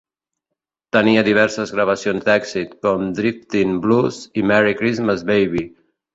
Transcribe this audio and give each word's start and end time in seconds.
Tenia 0.95 1.23
diverses 1.27 1.73
gravacions 1.75 2.25
d'èxit, 2.29 2.73
com 2.87 3.05
Driftin' 3.21 3.77
Blues 3.85 4.19
i 4.43 4.47
Merry 4.55 4.77
Christmas 4.83 5.25
Baby. 5.31 5.65